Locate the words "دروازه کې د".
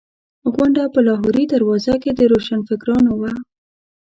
1.49-2.21